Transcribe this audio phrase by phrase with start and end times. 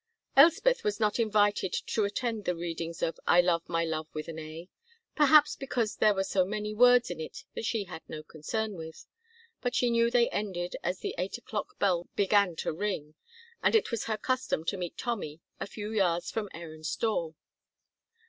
[0.35, 4.39] Elspeth was not invited to attend the readings of "I Love My Love with an
[4.39, 4.67] A,"
[5.15, 9.05] perhaps because there were so many words in it that she had no concern with,
[9.61, 13.13] but she knew they ended as the eight o'clock bell began to ring,
[13.61, 17.35] and it was her custom to meet Tommy a few yards from Aaron's door.